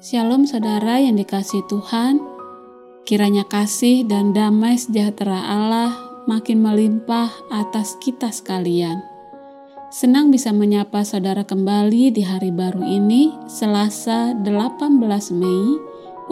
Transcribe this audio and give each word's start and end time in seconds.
Shalom 0.00 0.48
saudara 0.48 0.96
yang 0.96 1.20
dikasih 1.20 1.68
Tuhan, 1.68 2.16
kiranya 3.04 3.44
kasih 3.44 4.08
dan 4.08 4.32
damai 4.32 4.80
sejahtera 4.80 5.36
Allah 5.36 5.92
makin 6.24 6.64
melimpah 6.64 7.28
atas 7.52 8.00
kita 8.00 8.32
sekalian. 8.32 9.04
Senang 9.92 10.32
bisa 10.32 10.56
menyapa 10.56 11.04
saudara 11.04 11.44
kembali 11.44 12.08
di 12.08 12.24
hari 12.24 12.48
baru 12.48 12.80
ini, 12.88 13.36
Selasa 13.52 14.32
18 14.32 14.96
Mei, 15.36 15.76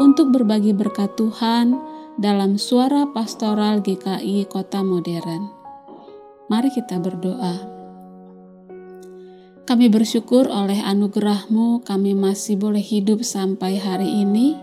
untuk 0.01 0.33
berbagi 0.33 0.73
berkat 0.73 1.13
Tuhan 1.21 1.77
dalam 2.17 2.57
suara 2.57 3.13
pastoral 3.13 3.85
GKI 3.85 4.49
Kota 4.49 4.81
Modern. 4.81 5.53
Mari 6.49 6.73
kita 6.73 6.97
berdoa. 6.97 7.76
Kami 9.67 9.91
bersyukur 9.91 10.47
oleh 10.47 10.79
anugerahmu 10.79 11.83
kami 11.83 12.15
masih 12.15 12.55
boleh 12.55 12.79
hidup 12.79 13.27
sampai 13.27 13.83
hari 13.83 14.07
ini. 14.07 14.55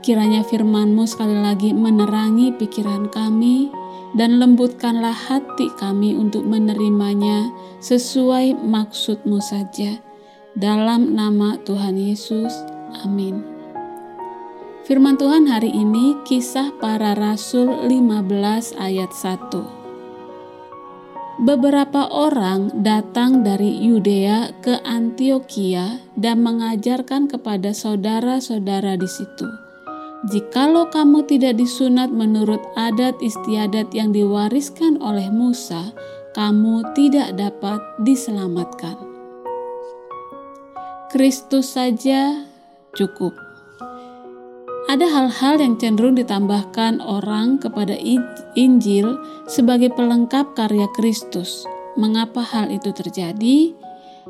Kiranya 0.00 0.40
firmanmu 0.40 1.04
sekali 1.04 1.36
lagi 1.36 1.76
menerangi 1.76 2.56
pikiran 2.56 3.12
kami 3.12 3.68
dan 4.16 4.40
lembutkanlah 4.40 5.12
hati 5.12 5.68
kami 5.76 6.16
untuk 6.16 6.48
menerimanya 6.48 7.52
sesuai 7.84 8.64
maksudmu 8.64 9.44
saja. 9.44 10.00
Dalam 10.56 11.12
nama 11.12 11.60
Tuhan 11.60 12.00
Yesus, 12.00 12.64
amin. 13.04 13.44
Firman 14.88 15.20
Tuhan 15.20 15.52
hari 15.52 15.68
ini 15.68 16.16
kisah 16.24 16.72
para 16.80 17.12
rasul 17.12 17.68
15 17.92 18.72
ayat 18.80 19.12
1 19.12 19.83
beberapa 21.44 22.08
orang 22.08 22.80
datang 22.80 23.44
dari 23.44 23.84
Yudea 23.84 24.64
ke 24.64 24.80
Antioquia 24.80 26.00
dan 26.16 26.40
mengajarkan 26.40 27.28
kepada 27.28 27.76
saudara-saudara 27.76 28.96
di 28.96 29.04
situ. 29.04 29.44
Jikalau 30.32 30.88
kamu 30.88 31.28
tidak 31.28 31.60
disunat 31.60 32.08
menurut 32.08 32.64
adat 32.80 33.20
istiadat 33.20 33.92
yang 33.92 34.08
diwariskan 34.08 34.96
oleh 35.04 35.28
Musa, 35.28 35.92
kamu 36.32 36.96
tidak 36.96 37.36
dapat 37.36 37.76
diselamatkan. 38.00 38.96
Kristus 41.12 41.76
saja 41.76 42.48
cukup. 42.96 43.43
Ada 44.94 45.10
hal-hal 45.10 45.58
yang 45.58 45.74
cenderung 45.74 46.14
ditambahkan 46.14 47.02
orang 47.02 47.58
kepada 47.58 47.98
Injil 48.54 49.18
sebagai 49.50 49.90
pelengkap 49.90 50.54
karya 50.54 50.86
Kristus. 50.94 51.66
Mengapa 51.98 52.46
hal 52.46 52.70
itu 52.70 52.94
terjadi? 52.94 53.74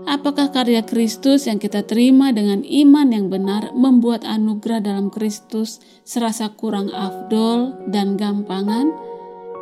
Apakah 0.08 0.48
karya 0.56 0.80
Kristus 0.80 1.44
yang 1.44 1.60
kita 1.60 1.84
terima 1.84 2.32
dengan 2.32 2.64
iman 2.64 3.12
yang 3.12 3.28
benar 3.28 3.76
membuat 3.76 4.24
anugerah 4.24 4.80
dalam 4.80 5.12
Kristus 5.12 5.84
serasa 6.00 6.48
kurang 6.56 6.88
afdol 6.96 7.84
dan 7.92 8.16
gampangan? 8.16 8.88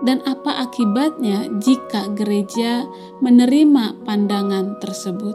Dan 0.06 0.22
apa 0.22 0.70
akibatnya 0.70 1.50
jika 1.58 2.14
gereja 2.14 2.86
menerima 3.18 4.06
pandangan 4.06 4.78
tersebut? 4.78 5.34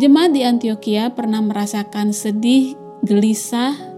Jemaat 0.00 0.32
di 0.32 0.40
Antioquia 0.40 1.12
pernah 1.12 1.44
merasakan 1.44 2.16
sedih, 2.16 2.80
gelisah, 3.04 3.89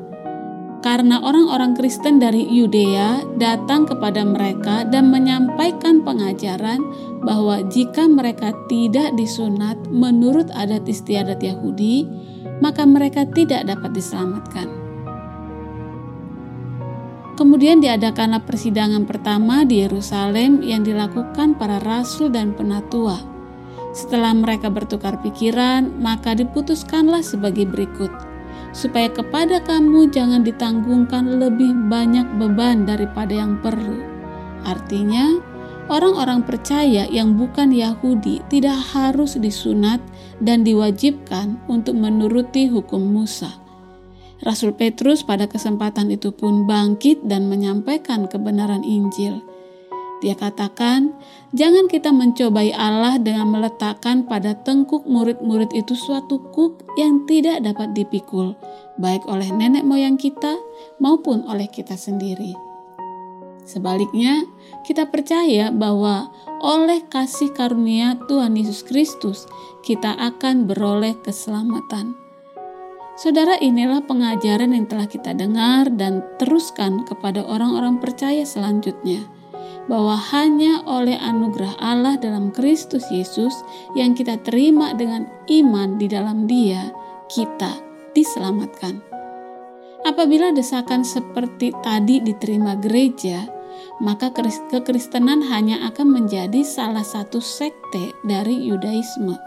karena 0.82 1.22
orang-orang 1.22 1.78
Kristen 1.78 2.18
dari 2.18 2.42
Yudea 2.42 3.22
datang 3.38 3.86
kepada 3.86 4.26
mereka 4.26 4.82
dan 4.82 5.14
menyampaikan 5.14 6.02
pengajaran 6.02 6.82
bahwa 7.22 7.62
jika 7.70 8.10
mereka 8.10 8.50
tidak 8.66 9.14
disunat 9.14 9.78
menurut 9.88 10.50
adat 10.50 10.82
istiadat 10.90 11.38
Yahudi, 11.38 12.10
maka 12.58 12.82
mereka 12.82 13.22
tidak 13.30 13.62
dapat 13.62 13.94
diselamatkan. 13.94 14.66
Kemudian 17.38 17.78
diadakanlah 17.80 18.42
persidangan 18.42 19.06
pertama 19.06 19.62
di 19.62 19.86
Yerusalem 19.86 20.60
yang 20.66 20.82
dilakukan 20.82 21.56
para 21.56 21.78
rasul 21.80 22.28
dan 22.28 22.52
penatua. 22.58 23.22
Setelah 23.94 24.34
mereka 24.34 24.68
bertukar 24.68 25.22
pikiran, 25.22 25.94
maka 26.02 26.36
diputuskanlah 26.36 27.24
sebagai 27.24 27.70
berikut 27.70 28.31
supaya 28.72 29.12
kepada 29.12 29.60
kamu 29.60 30.08
jangan 30.08 30.40
ditanggungkan 30.42 31.38
lebih 31.38 31.76
banyak 31.92 32.24
beban 32.40 32.88
daripada 32.88 33.32
yang 33.36 33.60
perlu. 33.60 34.00
Artinya, 34.64 35.38
orang-orang 35.92 36.40
percaya 36.42 37.04
yang 37.12 37.36
bukan 37.36 37.70
Yahudi 37.70 38.40
tidak 38.48 38.80
harus 38.96 39.36
disunat 39.36 40.00
dan 40.40 40.64
diwajibkan 40.64 41.60
untuk 41.68 41.94
menuruti 42.00 42.66
hukum 42.66 43.00
Musa. 43.00 43.52
Rasul 44.42 44.74
Petrus 44.74 45.22
pada 45.22 45.46
kesempatan 45.46 46.10
itu 46.10 46.34
pun 46.34 46.66
bangkit 46.66 47.22
dan 47.30 47.46
menyampaikan 47.46 48.26
kebenaran 48.26 48.82
Injil. 48.82 49.38
Dia 50.22 50.38
katakan, 50.38 51.18
jangan 51.50 51.90
kita 51.90 52.14
mencobai 52.14 52.70
Allah 52.70 53.18
dengan 53.18 53.50
meletakkan 53.50 54.22
pada 54.22 54.54
tengkuk 54.54 55.02
murid-murid 55.02 55.74
itu 55.74 55.98
suatu 55.98 56.38
kuk 56.54 56.86
yang 56.94 57.26
tidak 57.26 57.58
dapat 57.66 57.90
dipikul, 57.90 58.54
baik 59.02 59.26
oleh 59.26 59.50
nenek 59.50 59.82
moyang 59.82 60.14
kita 60.14 60.54
maupun 61.02 61.42
oleh 61.50 61.66
kita 61.66 61.98
sendiri. 61.98 62.54
Sebaliknya, 63.66 64.46
kita 64.86 65.10
percaya 65.10 65.74
bahwa 65.74 66.30
oleh 66.62 67.02
kasih 67.10 67.50
karunia 67.50 68.14
Tuhan 68.30 68.54
Yesus 68.54 68.86
Kristus, 68.86 69.50
kita 69.82 70.14
akan 70.22 70.70
beroleh 70.70 71.18
keselamatan. 71.26 72.14
Saudara, 73.18 73.58
inilah 73.58 74.06
pengajaran 74.06 74.70
yang 74.70 74.86
telah 74.86 75.10
kita 75.10 75.34
dengar 75.34 75.90
dan 75.90 76.22
teruskan 76.38 77.02
kepada 77.10 77.42
orang-orang 77.42 77.98
percaya 77.98 78.46
selanjutnya 78.46 79.41
bahwa 79.90 80.14
hanya 80.30 80.82
oleh 80.86 81.18
anugerah 81.18 81.74
Allah 81.82 82.14
dalam 82.18 82.54
Kristus 82.54 83.02
Yesus 83.10 83.52
yang 83.98 84.14
kita 84.14 84.38
terima 84.46 84.94
dengan 84.94 85.26
iman 85.50 85.98
di 85.98 86.06
dalam 86.06 86.46
Dia, 86.46 86.90
kita 87.26 87.82
diselamatkan. 88.14 89.02
Apabila 90.02 90.50
desakan 90.50 91.06
seperti 91.06 91.70
tadi 91.82 92.18
diterima 92.22 92.74
gereja, 92.78 93.46
maka 94.02 94.34
kekristenan 94.34 95.46
hanya 95.46 95.86
akan 95.90 96.10
menjadi 96.10 96.66
salah 96.66 97.06
satu 97.06 97.38
sekte 97.38 98.10
dari 98.26 98.66
Yudaisme. 98.66 99.38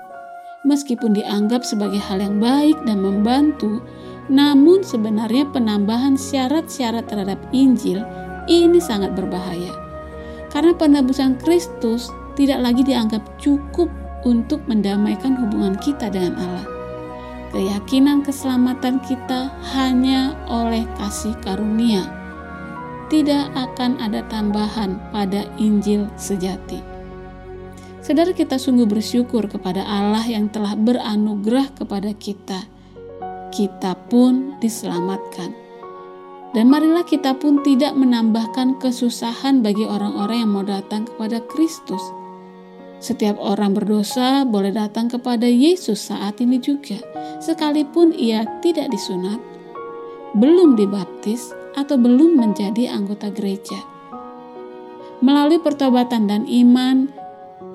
Meskipun 0.65 1.13
dianggap 1.13 1.61
sebagai 1.61 2.01
hal 2.01 2.23
yang 2.23 2.41
baik 2.41 2.79
dan 2.89 3.03
membantu, 3.03 3.83
namun 4.31 4.81
sebenarnya 4.81 5.45
penambahan 5.53 6.17
syarat-syarat 6.17 7.05
terhadap 7.05 7.37
Injil 7.53 8.01
ini 8.49 8.81
sangat 8.81 9.13
berbahaya 9.13 9.84
karena 10.55 10.71
penebusan 10.71 11.35
Kristus 11.43 12.07
tidak 12.39 12.63
lagi 12.63 12.87
dianggap 12.87 13.27
cukup 13.35 13.91
untuk 14.23 14.63
mendamaikan 14.71 15.35
hubungan 15.35 15.75
kita 15.83 16.07
dengan 16.07 16.39
Allah. 16.39 16.65
Keyakinan 17.51 18.23
keselamatan 18.23 19.03
kita 19.03 19.51
hanya 19.75 20.31
oleh 20.47 20.87
kasih 20.95 21.35
karunia. 21.43 22.07
Tidak 23.11 23.51
akan 23.51 23.99
ada 23.99 24.23
tambahan 24.31 24.97
pada 25.11 25.43
Injil 25.59 26.07
sejati. 26.15 26.79
Saudara 27.99 28.31
kita 28.31 28.55
sungguh 28.55 28.87
bersyukur 28.87 29.51
kepada 29.51 29.83
Allah 29.83 30.23
yang 30.23 30.47
telah 30.47 30.73
beranugerah 30.73 31.75
kepada 31.75 32.15
kita. 32.15 32.63
Kita 33.51 33.95
pun 34.09 34.57
diselamatkan 34.59 35.64
dan 36.55 36.71
marilah 36.71 37.03
kita 37.03 37.35
pun 37.35 37.59
tidak 37.67 37.91
menambahkan 37.99 38.79
kesusahan 38.79 39.59
bagi 39.59 39.83
orang-orang 39.83 40.47
yang 40.47 40.51
mau 40.55 40.63
datang 40.63 41.03
kepada 41.03 41.43
Kristus. 41.51 41.99
Setiap 43.03 43.35
orang 43.43 43.75
berdosa 43.75 44.47
boleh 44.47 44.71
datang 44.71 45.11
kepada 45.11 45.45
Yesus 45.45 46.07
saat 46.07 46.39
ini 46.39 46.63
juga, 46.63 46.95
sekalipun 47.43 48.15
ia 48.15 48.47
tidak 48.63 48.87
disunat, 48.87 49.37
belum 50.39 50.79
dibaptis, 50.79 51.51
atau 51.75 51.99
belum 51.99 52.39
menjadi 52.39 52.87
anggota 52.87 53.27
gereja. 53.35 53.75
Melalui 55.19 55.59
pertobatan 55.59 56.31
dan 56.31 56.47
iman, 56.47 57.11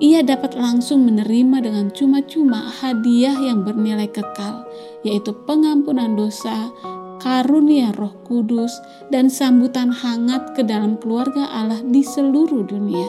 ia 0.01 0.25
dapat 0.25 0.57
langsung 0.57 1.05
menerima 1.05 1.61
dengan 1.61 1.93
cuma-cuma 1.93 2.65
hadiah 2.81 3.37
yang 3.37 3.61
bernilai 3.61 4.09
kekal, 4.09 4.65
yaitu 5.05 5.29
pengampunan 5.45 6.17
dosa, 6.17 6.73
karunia 7.21 7.93
Roh 7.93 8.17
Kudus, 8.25 8.73
dan 9.13 9.29
sambutan 9.29 9.93
hangat 9.93 10.57
ke 10.57 10.65
dalam 10.65 10.97
keluarga 10.97 11.45
Allah 11.53 11.79
di 11.85 12.01
seluruh 12.01 12.65
dunia. 12.65 13.07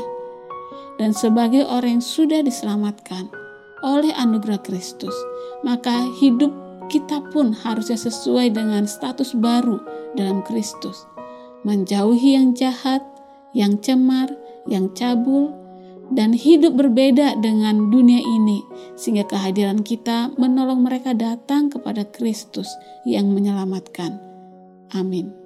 Dan 1.01 1.17
sebagai 1.17 1.65
orang 1.65 1.99
yang 1.99 2.05
sudah 2.05 2.45
diselamatkan 2.45 3.33
oleh 3.81 4.13
anugerah 4.13 4.61
Kristus, 4.61 5.17
maka 5.65 6.05
hidup 6.21 6.53
kita 6.93 7.25
pun 7.33 7.57
harusnya 7.57 7.97
sesuai 7.97 8.53
dengan 8.53 8.85
status 8.85 9.33
baru 9.33 9.81
dalam 10.13 10.45
Kristus, 10.45 11.09
menjauhi 11.65 12.37
yang 12.37 12.53
jahat, 12.53 13.01
yang 13.57 13.81
cemar, 13.81 14.29
yang 14.69 14.93
cabul, 14.93 15.62
dan 16.13 16.37
hidup 16.37 16.77
berbeda 16.77 17.41
dengan 17.41 17.89
dunia 17.89 18.21
ini, 18.21 18.61
sehingga 18.95 19.27
kehadiran 19.27 19.81
kita 19.81 20.33
menolong 20.37 20.85
mereka 20.85 21.17
datang 21.17 21.73
kepada 21.73 22.05
Kristus 22.09 22.69
yang 23.09 23.33
menyelamatkan. 23.33 24.21
Amin. 24.93 25.42